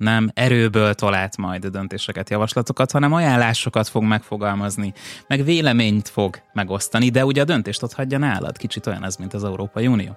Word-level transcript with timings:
nem 0.00 0.30
erőből 0.34 0.94
talált 0.94 1.36
majd 1.36 1.66
döntéseket, 1.66 2.30
javaslatokat, 2.30 2.90
hanem 2.90 3.12
ajánlásokat 3.12 3.88
fog 3.88 4.02
megfogalmazni, 4.02 4.92
meg 5.26 5.44
véleményt 5.44 6.08
fog 6.08 6.42
megosztani, 6.52 7.08
de 7.08 7.24
ugye 7.24 7.40
a 7.40 7.44
döntést 7.44 7.82
ott 7.82 7.92
hagyja 7.92 8.18
nálad. 8.18 8.56
Kicsit 8.56 8.86
olyan 8.86 9.04
ez, 9.04 9.16
mint 9.16 9.34
az 9.34 9.44
Európai 9.44 9.86
Unió. 9.86 10.16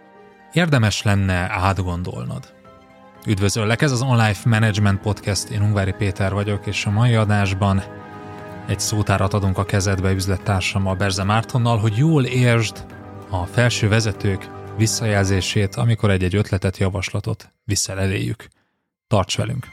Érdemes 0.53 1.02
lenne 1.02 1.48
átgondolnod. 1.49 2.53
Üdvözöllek, 3.27 3.81
ez 3.81 3.91
az 3.91 4.02
Online 4.02 4.35
Management 4.45 5.02
Podcast, 5.02 5.49
én 5.49 5.61
Ungvári 5.61 5.94
Péter 5.97 6.34
vagyok, 6.34 6.66
és 6.66 6.86
a 6.86 6.91
mai 6.91 7.13
adásban 7.13 7.84
egy 8.67 8.80
szótárat 8.80 9.34
adunk 9.34 9.58
a 9.58 9.66
kezedbe 9.66 10.11
üzlettársammal, 10.11 10.95
Berze 10.95 11.23
Mártonnal, 11.23 11.77
hogy 11.77 11.97
jól 11.97 12.25
értsd 12.25 12.86
a 13.30 13.45
felső 13.45 13.88
vezetők 13.88 14.50
visszajelzését, 14.77 15.75
amikor 15.75 16.09
egy-egy 16.09 16.36
ötletet, 16.36 16.77
javaslatot 16.77 17.53
viszel 17.63 18.00
eléjük. 18.00 18.47
Tarts 19.13 19.38
velünk! 19.38 19.67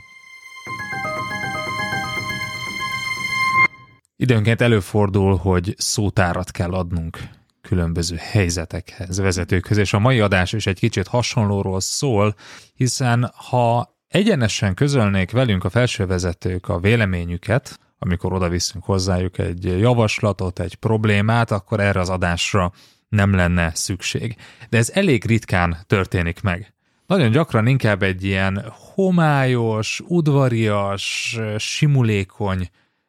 Időnként 4.16 4.60
előfordul, 4.60 5.36
hogy 5.36 5.74
szótárat 5.78 6.50
kell 6.50 6.72
adnunk 6.72 7.18
különböző 7.60 8.16
helyzetekhez, 8.18 9.18
vezetőkhöz, 9.18 9.76
és 9.76 9.92
a 9.92 9.98
mai 9.98 10.20
adás 10.20 10.52
is 10.52 10.66
egy 10.66 10.78
kicsit 10.78 11.06
hasonlóról 11.06 11.80
szól, 11.80 12.34
hiszen 12.74 13.30
ha 13.34 13.96
egyenesen 14.08 14.74
közölnék 14.74 15.30
velünk 15.30 15.64
a 15.64 15.70
felsővezetők 15.70 16.68
a 16.68 16.78
véleményüket, 16.78 17.78
amikor 17.98 18.32
oda 18.32 18.48
viszünk 18.48 18.84
hozzájuk 18.84 19.38
egy 19.38 19.64
javaslatot, 19.64 20.60
egy 20.60 20.74
problémát, 20.74 21.50
akkor 21.50 21.80
erre 21.80 22.00
az 22.00 22.08
adásra 22.08 22.72
nem 23.08 23.34
lenne 23.34 23.70
szükség. 23.74 24.36
De 24.68 24.78
ez 24.78 24.90
elég 24.90 25.24
ritkán 25.24 25.76
történik 25.86 26.40
meg. 26.40 26.74
Nagyon 27.10 27.30
gyakran 27.30 27.66
inkább 27.66 28.02
egy 28.02 28.24
ilyen 28.24 28.64
homályos, 28.94 30.02
udvarias, 30.06 31.38
simulékony 31.58 32.68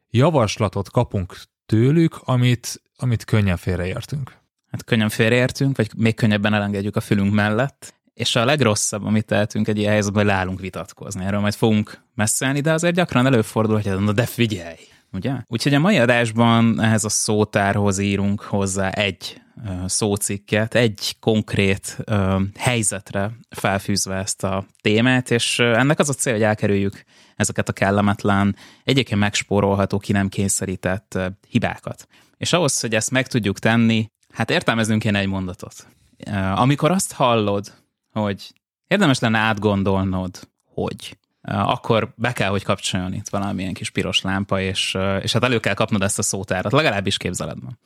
javaslatot 0.09 0.89
kapunk 0.89 1.35
tőlük, 1.65 2.19
amit, 2.23 2.81
amit 2.95 3.23
könnyen 3.23 3.57
félreértünk. 3.57 4.37
Hát 4.71 4.83
könnyen 4.83 5.09
félreértünk, 5.09 5.77
vagy 5.77 5.89
még 5.97 6.15
könnyebben 6.15 6.53
elengedjük 6.53 6.95
a 6.95 7.01
fülünk 7.01 7.33
mellett, 7.33 7.93
és 8.13 8.35
a 8.35 8.45
legrosszabb, 8.45 9.05
amit 9.05 9.25
tehetünk 9.25 9.67
egy 9.67 9.77
ilyen 9.77 9.91
helyzetben, 9.91 10.23
hogy 10.23 10.31
leállunk 10.31 10.59
vitatkozni. 10.59 11.25
Erről 11.25 11.39
majd 11.39 11.53
fogunk 11.53 12.03
messzelni, 12.15 12.61
de 12.61 12.71
azért 12.71 12.95
gyakran 12.95 13.25
előfordul, 13.25 13.81
hogy 13.81 13.99
na 13.99 14.11
de 14.11 14.25
figyelj, 14.25 14.79
ugye? 15.11 15.33
Úgyhogy 15.47 15.73
a 15.73 15.79
mai 15.79 15.97
adásban 15.97 16.81
ehhez 16.81 17.03
a 17.03 17.09
szótárhoz 17.09 17.99
írunk 17.99 18.41
hozzá 18.41 18.89
egy 18.89 19.41
szócikket, 19.85 20.75
egy 20.75 21.15
konkrét 21.19 21.97
uh, 22.07 22.41
helyzetre 22.57 23.31
felfűzve 23.49 24.15
ezt 24.15 24.43
a 24.43 24.65
témát, 24.81 25.31
és 25.31 25.59
ennek 25.59 25.99
az 25.99 26.09
a 26.09 26.13
cél, 26.13 26.33
hogy 26.33 26.43
elkerüljük 26.43 27.03
ezeket 27.35 27.69
a 27.69 27.73
kellemetlen, 27.73 28.55
egyébként 28.83 29.19
megspórolható, 29.19 29.97
ki 29.97 30.11
nem 30.11 30.29
kényszerített 30.29 31.13
uh, 31.15 31.25
hibákat. 31.49 32.07
És 32.37 32.53
ahhoz, 32.53 32.79
hogy 32.79 32.95
ezt 32.95 33.11
meg 33.11 33.27
tudjuk 33.27 33.59
tenni, 33.59 34.05
hát 34.31 34.49
értelmeznünk 34.49 35.01
kéne 35.01 35.19
egy 35.19 35.27
mondatot. 35.27 35.87
Uh, 36.27 36.59
amikor 36.59 36.91
azt 36.91 37.13
hallod, 37.13 37.73
hogy 38.11 38.53
érdemes 38.87 39.19
lenne 39.19 39.37
átgondolnod, 39.37 40.39
hogy 40.73 41.17
akkor 41.41 42.13
be 42.15 42.31
kell, 42.31 42.49
hogy 42.49 42.63
kapcsoljon 42.63 43.13
itt 43.13 43.29
valamilyen 43.29 43.73
kis 43.73 43.89
piros 43.89 44.21
lámpa, 44.21 44.61
és, 44.61 44.97
és 45.21 45.33
hát 45.33 45.43
elő 45.43 45.59
kell 45.59 45.73
kapnod 45.73 46.01
ezt 46.01 46.19
a 46.19 46.21
szótárat, 46.21 46.71
legalábbis 46.71 47.17
képzeledben. 47.17 47.79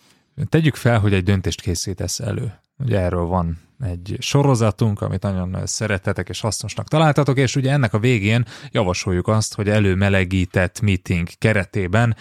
Tegyük 0.50 0.76
fel, 0.76 1.00
hogy 1.00 1.14
egy 1.14 1.24
döntést 1.24 1.62
készítesz 1.62 2.20
elő. 2.20 2.60
Ugye 2.78 3.00
erről 3.00 3.26
van 3.26 3.62
egy 3.80 4.16
sorozatunk, 4.20 5.02
amit 5.02 5.22
nagyon 5.22 5.66
szeretetek 5.66 6.30
és 6.30 6.40
hasznosnak 6.40 6.88
találtatok, 6.88 7.38
és 7.38 7.56
ugye 7.56 7.72
ennek 7.72 7.94
a 7.94 8.00
végén 8.00 8.46
javasoljuk 8.72 9.28
azt, 9.28 9.54
hogy 9.54 9.70
előmelegített 9.70 10.82
meeting 10.82 11.28
keretében 11.38 12.16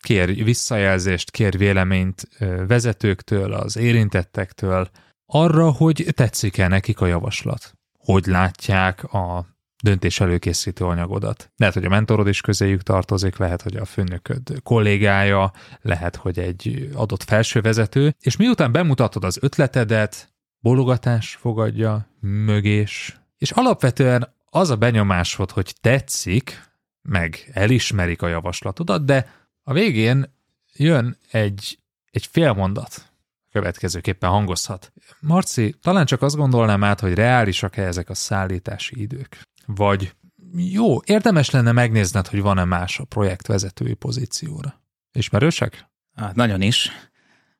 kér 0.00 0.44
visszajelzést, 0.44 1.30
kér 1.30 1.58
véleményt 1.58 2.28
vezetőktől, 2.66 3.52
az 3.52 3.76
érintettektől, 3.76 4.90
arra, 5.26 5.70
hogy 5.70 6.06
tetszik-e 6.14 6.68
nekik 6.68 7.00
a 7.00 7.06
javaslat. 7.06 7.74
Hogy 7.98 8.26
látják 8.26 9.12
a 9.12 9.46
döntés 9.86 10.20
előkészítő 10.20 10.84
anyagodat. 10.84 11.50
Lehet, 11.56 11.74
hogy 11.74 11.84
a 11.84 11.88
mentorod 11.88 12.28
is 12.28 12.40
közéjük 12.40 12.82
tartozik, 12.82 13.36
lehet, 13.36 13.62
hogy 13.62 13.76
a 13.76 13.84
főnököd 13.84 14.62
kollégája, 14.62 15.52
lehet, 15.80 16.16
hogy 16.16 16.38
egy 16.38 16.90
adott 16.94 17.22
felsővezető, 17.22 18.14
és 18.20 18.36
miután 18.36 18.72
bemutatod 18.72 19.24
az 19.24 19.38
ötletedet, 19.40 20.34
bologatás 20.58 21.34
fogadja, 21.34 22.08
mögés, 22.20 23.16
és 23.38 23.50
alapvetően 23.50 24.34
az 24.44 24.70
a 24.70 24.76
benyomásod, 24.76 25.50
hogy 25.50 25.74
tetszik, 25.80 26.62
meg 27.02 27.50
elismerik 27.52 28.22
a 28.22 28.28
javaslatodat, 28.28 29.04
de 29.04 29.30
a 29.62 29.72
végén 29.72 30.34
jön 30.72 31.18
egy, 31.30 31.78
egy 32.10 32.26
fél 32.26 32.52
mondat, 32.52 33.12
következőképpen 33.52 34.30
hangozhat. 34.30 34.92
Marci, 35.20 35.74
talán 35.82 36.06
csak 36.06 36.22
azt 36.22 36.36
gondolnám 36.36 36.84
át, 36.84 37.00
hogy 37.00 37.14
reálisak-e 37.14 37.82
ezek 37.82 38.08
a 38.08 38.14
szállítási 38.14 39.00
idők. 39.00 39.46
Vagy 39.66 40.14
jó, 40.56 41.00
érdemes 41.04 41.50
lenne 41.50 41.72
megnézned, 41.72 42.26
hogy 42.26 42.40
van-e 42.40 42.64
más 42.64 42.98
a 42.98 43.04
projektvezetői 43.04 43.94
pozícióra. 43.94 44.82
Ismerősek? 45.12 45.88
Hát 46.14 46.34
nagyon 46.34 46.62
is. 46.62 46.90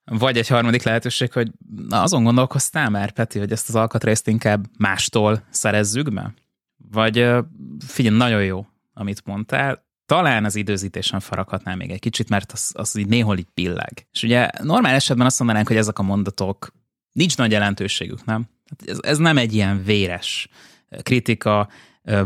Vagy 0.05 0.39
egy 0.39 0.49
harmadik 0.49 0.83
lehetőség, 0.83 1.33
hogy 1.33 1.50
na, 1.89 2.03
azon 2.03 2.25
gondolkoztál 2.25 2.91
már, 2.91 3.12
Peti, 3.12 3.39
hogy 3.39 3.53
ezt 3.53 3.69
az 3.69 3.75
alkatrészt 3.75 4.28
inkább 4.28 4.66
mástól 4.78 5.47
szerezzük 5.50 6.12
be? 6.12 6.34
Vagy 6.77 7.15
figyelj, 7.87 8.16
nagyon 8.16 8.45
jó, 8.45 8.66
amit 8.93 9.25
mondtál, 9.25 9.84
talán 10.06 10.45
az 10.45 10.56
időzítésen 10.56 11.21
faraghatnál 11.21 11.77
még 11.77 11.91
egy 11.91 11.99
kicsit, 11.99 12.28
mert 12.28 12.53
az, 12.53 12.72
az 12.75 12.97
így 12.97 13.06
néhol 13.06 13.39
így 13.39 13.49
pilleg. 13.55 14.06
És 14.12 14.22
ugye 14.22 14.50
normál 14.62 14.95
esetben 14.95 15.27
azt 15.27 15.39
mondanánk, 15.39 15.69
hogy 15.69 15.77
ezek 15.77 15.99
a 15.99 16.03
mondatok 16.03 16.72
nincs 17.12 17.37
nagy 17.37 17.50
jelentőségük, 17.50 18.25
nem? 18.25 18.49
Hát 18.71 18.89
ez, 18.89 18.99
ez 19.03 19.19
nem 19.19 19.39
egy 19.39 19.55
ilyen 19.55 19.84
véres 19.84 20.49
kritika, 21.03 21.69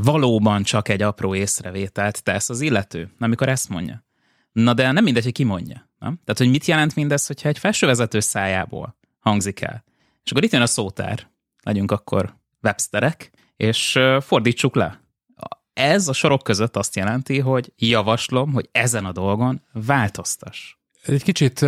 valóban 0.02 0.62
csak 0.62 0.88
egy 0.88 1.02
apró 1.02 1.34
észrevételt 1.34 2.22
tesz 2.22 2.48
az 2.48 2.60
illető, 2.60 3.12
amikor 3.18 3.48
ezt 3.48 3.68
mondja. 3.68 4.04
Na 4.52 4.74
de 4.74 4.92
nem 4.92 5.04
mindegy, 5.04 5.24
hogy 5.24 5.32
ki 5.32 5.44
mondja. 5.44 5.90
Nem? 5.98 6.20
Tehát, 6.24 6.38
hogy 6.38 6.50
mit 6.50 6.64
jelent 6.64 6.94
mindez, 6.94 7.26
hogyha 7.26 7.48
egy 7.48 7.58
felsővezető 7.58 8.20
szájából 8.20 8.96
hangzik 9.18 9.60
el. 9.60 9.84
És 10.24 10.30
akkor 10.30 10.44
itt 10.44 10.52
jön 10.52 10.62
a 10.62 10.66
szótár, 10.66 11.30
legyünk 11.62 11.90
akkor 11.90 12.36
websterek, 12.62 13.30
és 13.56 13.98
fordítsuk 14.20 14.74
le. 14.74 15.04
Ez 15.72 16.08
a 16.08 16.12
sorok 16.12 16.42
között 16.42 16.76
azt 16.76 16.96
jelenti, 16.96 17.38
hogy 17.38 17.72
javaslom, 17.76 18.52
hogy 18.52 18.68
ezen 18.72 19.04
a 19.04 19.12
dolgon 19.12 19.62
változtass 19.72 20.74
egy 21.02 21.22
kicsit 21.22 21.66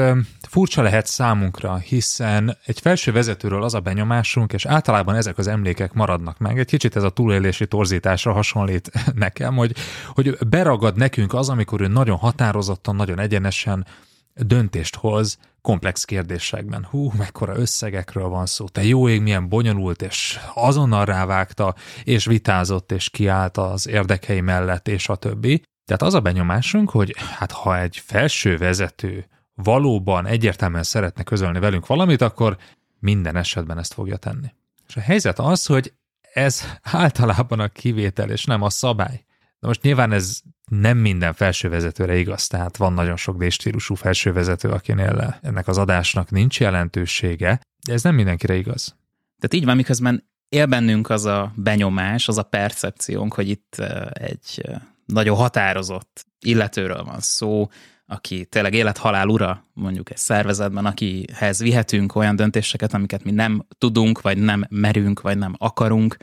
furcsa 0.49 0.83
lehet 0.83 1.07
számunkra, 1.07 1.77
hiszen 1.77 2.57
egy 2.65 2.81
felső 2.81 3.13
vezetőről 3.13 3.63
az 3.63 3.75
a 3.75 3.81
benyomásunk, 3.81 4.53
és 4.53 4.67
általában 4.67 5.15
ezek 5.15 5.39
az 5.39 5.47
emlékek 5.47 5.93
maradnak 5.93 6.39
meg. 6.39 6.59
Egy 6.59 6.67
kicsit 6.67 6.97
ez 6.97 7.03
a 7.03 7.11
túlélési 7.11 7.67
torzításra 7.67 8.33
hasonlít 8.33 8.91
nekem, 9.15 9.57
hogy, 9.57 9.75
hogy 10.07 10.39
beragad 10.49 10.97
nekünk 10.97 11.35
az, 11.35 11.49
amikor 11.49 11.81
ő 11.81 11.87
nagyon 11.87 12.17
határozottan, 12.17 12.97
nagyon 12.97 13.19
egyenesen 13.19 13.87
döntést 14.35 14.97
hoz 14.97 15.39
komplex 15.61 16.05
kérdésekben. 16.05 16.87
Hú, 16.91 17.13
mekkora 17.19 17.57
összegekről 17.57 18.29
van 18.29 18.47
szó, 18.47 18.69
te 18.69 18.85
jó 18.85 19.09
ég, 19.09 19.21
milyen 19.21 19.49
bonyolult, 19.49 20.03
és 20.03 20.39
azonnal 20.55 21.05
rávágta, 21.05 21.75
és 22.05 22.25
vitázott, 22.25 22.93
és 22.93 23.11
kiállt 23.11 23.57
az 23.57 23.89
érdekei 23.89 24.41
mellett, 24.41 24.89
és 24.89 25.09
a 25.09 25.17
többi. 25.17 25.63
Tehát 25.85 26.03
az 26.03 26.15
a 26.15 26.21
benyomásunk, 26.21 26.91
hogy 26.91 27.15
hát 27.39 27.53
ha 27.53 27.81
egy 27.81 28.03
felső 28.05 28.57
vezető 28.57 29.27
valóban 29.55 30.27
egyértelműen 30.27 30.83
szeretne 30.83 31.23
közölni 31.23 31.59
velünk 31.59 31.87
valamit, 31.87 32.21
akkor 32.21 32.57
minden 32.99 33.37
esetben 33.37 33.79
ezt 33.79 33.93
fogja 33.93 34.17
tenni. 34.17 34.55
És 34.89 34.97
a 34.97 35.01
helyzet 35.01 35.39
az, 35.39 35.67
hogy 35.67 35.93
ez 36.33 36.65
általában 36.83 37.61
a 37.61 37.69
kivétel, 37.69 38.31
és 38.31 38.45
nem 38.45 38.63
a 38.63 38.71
szabály. 38.71 39.25
De 39.61 39.67
most 39.67 39.83
nyilván 39.83 40.13
ez 40.13 40.41
nem 40.65 40.99
minden 40.99 41.33
felsővezetőre 41.33 42.17
igaz, 42.17 42.47
tehát 42.47 42.77
van 42.77 42.93
nagyon 42.93 43.17
sok 43.17 43.45
D-stílusú 43.45 43.95
felsővezető, 43.95 44.69
akinél 44.69 45.39
ennek 45.43 45.69
az 45.69 45.79
adásnak 45.79 46.31
nincs 46.31 46.61
jelentősége, 46.61 47.61
de 47.87 47.93
ez 47.93 48.03
nem 48.03 48.15
mindenkire 48.15 48.55
igaz. 48.55 48.97
Tehát 49.39 49.55
így 49.55 49.65
van, 49.65 49.77
miközben 49.77 50.31
él 50.49 50.67
bennünk 50.67 51.11
az 51.11 51.25
a 51.25 51.53
benyomás, 51.55 52.29
az 52.29 52.39
a 52.39 52.43
percepciónk, 52.43 53.35
hogy 53.35 53.49
itt 53.49 53.79
egy 54.13 54.63
nagyon 55.13 55.37
határozott 55.37 56.27
illetőről 56.41 57.05
van 57.05 57.21
szó, 57.21 57.69
aki 58.07 58.45
tényleg 58.45 58.75
élet-halál 58.75 59.29
ura, 59.29 59.65
mondjuk 59.73 60.11
egy 60.11 60.17
szervezetben, 60.17 60.87
akihez 60.87 61.61
vihetünk 61.61 62.15
olyan 62.15 62.37
döntéseket, 62.37 62.95
amiket 62.95 63.25
mi 63.25 63.31
nem 63.31 63.67
tudunk, 63.79 64.21
vagy 64.21 64.39
nem 64.39 64.65
merünk, 64.69 65.21
vagy 65.21 65.39
nem 65.39 65.55
akarunk 65.59 66.17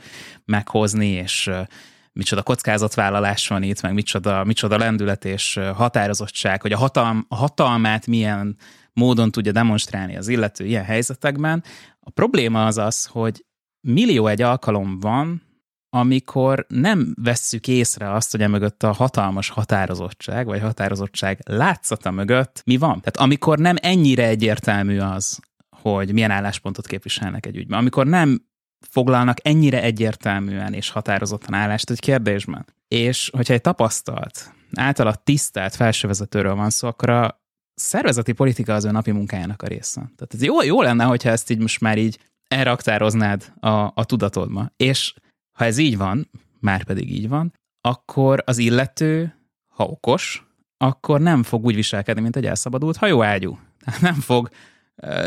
meghozni, 0.44 1.08
és 1.08 1.50
micsoda 2.12 2.42
kockázatvállalás 2.42 3.48
van 3.48 3.62
itt, 3.62 3.82
meg 3.82 3.94
micsoda, 3.94 4.44
micsoda 4.44 4.78
lendület 4.78 5.24
és 5.24 5.60
határozottság, 5.74 6.62
hogy 6.62 6.72
a, 6.72 6.78
hatalm, 6.78 7.24
a 7.28 7.34
hatalmát 7.34 8.06
milyen 8.06 8.56
módon 8.92 9.30
tudja 9.30 9.52
demonstrálni 9.52 10.16
az 10.16 10.28
illető 10.28 10.64
ilyen 10.64 10.84
helyzetekben. 10.84 11.64
A 12.00 12.10
probléma 12.10 12.66
az 12.66 12.78
az, 12.78 13.06
hogy 13.06 13.44
millió 13.80 14.26
egy 14.26 14.42
alkalom 14.42 15.00
van, 15.00 15.42
amikor 15.90 16.66
nem 16.68 17.14
vesszük 17.22 17.68
észre 17.68 18.12
azt, 18.12 18.30
hogy 18.30 18.42
emögött 18.42 18.82
a 18.82 18.92
hatalmas 18.92 19.48
határozottság, 19.48 20.46
vagy 20.46 20.60
határozottság 20.60 21.40
látszata 21.44 22.10
mögött 22.10 22.62
mi 22.64 22.76
van. 22.76 23.00
Tehát 23.00 23.16
amikor 23.16 23.58
nem 23.58 23.76
ennyire 23.80 24.26
egyértelmű 24.26 24.98
az, 24.98 25.40
hogy 25.70 26.12
milyen 26.12 26.30
álláspontot 26.30 26.86
képviselnek 26.86 27.46
egy 27.46 27.56
ügyben, 27.56 27.78
amikor 27.78 28.06
nem 28.06 28.48
foglalnak 28.88 29.36
ennyire 29.42 29.82
egyértelműen 29.82 30.72
és 30.72 30.90
határozottan 30.90 31.54
állást 31.54 31.90
egy 31.90 32.00
kérdésben. 32.00 32.66
És 32.88 33.30
hogyha 33.36 33.54
egy 33.54 33.60
tapasztalt, 33.60 34.52
általa 34.74 35.14
tisztelt 35.14 35.74
felsővezetőről 35.74 36.54
van 36.54 36.70
szó, 36.70 36.88
akkor 36.88 37.10
a 37.10 37.42
szervezeti 37.74 38.32
politika 38.32 38.74
az 38.74 38.84
ő 38.84 38.90
napi 38.90 39.10
munkájának 39.10 39.62
a 39.62 39.66
része. 39.66 40.00
Tehát 40.00 40.34
ez 40.34 40.42
jó, 40.42 40.62
jó 40.62 40.82
lenne, 40.82 41.04
hogyha 41.04 41.30
ezt 41.30 41.50
így 41.50 41.58
most 41.58 41.80
már 41.80 41.98
így 41.98 42.18
elraktároznád 42.48 43.52
a, 43.60 43.68
a 43.68 44.04
tudatodba. 44.04 44.72
És 44.76 45.14
ha 45.60 45.66
ez 45.66 45.78
így 45.78 45.96
van, 45.96 46.30
már 46.60 46.84
pedig 46.84 47.12
így 47.12 47.28
van, 47.28 47.54
akkor 47.80 48.42
az 48.46 48.58
illető, 48.58 49.34
ha 49.66 49.84
okos, 49.84 50.46
akkor 50.76 51.20
nem 51.20 51.42
fog 51.42 51.64
úgy 51.64 51.74
viselkedni, 51.74 52.22
mint 52.22 52.36
egy 52.36 52.46
elszabadult 52.46 52.96
hajóágyú. 52.96 53.58
Nem 54.00 54.14
fog, 54.14 54.48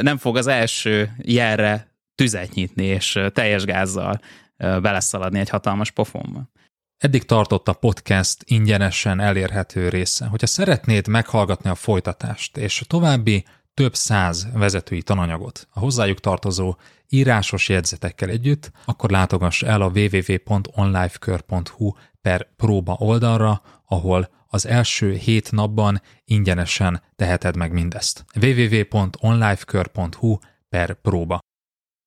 nem 0.01 0.17
fog 0.17 0.37
az 0.37 0.47
első 0.47 1.15
jelre 1.17 1.95
tüzet 2.15 2.53
nyitni, 2.53 2.85
és 2.85 3.19
teljes 3.33 3.63
gázzal 3.63 4.19
beleszaladni 4.57 5.39
egy 5.39 5.49
hatalmas 5.49 5.91
pofonba. 5.91 6.49
Eddig 6.97 7.25
tartott 7.25 7.67
a 7.67 7.73
podcast 7.73 8.43
ingyenesen 8.45 9.19
elérhető 9.19 9.89
része. 9.89 10.25
Hogyha 10.25 10.47
szeretnéd 10.47 11.07
meghallgatni 11.07 11.69
a 11.69 11.75
folytatást 11.75 12.57
és 12.57 12.81
a 12.81 12.85
további 12.85 13.45
több 13.73 13.95
száz 13.95 14.47
vezetői 14.53 15.01
tananyagot 15.01 15.67
a 15.71 15.79
hozzájuk 15.79 16.19
tartozó 16.19 16.75
írásos 17.09 17.69
jegyzetekkel 17.69 18.29
együtt, 18.29 18.71
akkor 18.85 19.09
látogass 19.09 19.61
el 19.61 19.81
a 19.81 19.91
www.onlifekör.hu 19.95 21.91
per 22.21 22.47
próba 22.55 22.95
oldalra, 22.99 23.61
ahol 23.85 24.29
az 24.47 24.65
első 24.65 25.13
hét 25.13 25.51
napban 25.51 26.01
ingyenesen 26.25 27.01
teheted 27.15 27.55
meg 27.55 27.71
mindezt. 27.71 28.25
www.onlifekör.hu 28.41 30.37
per 30.69 30.93
próba. 30.93 31.39